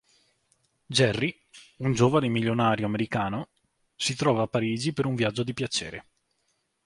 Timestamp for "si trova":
3.95-4.41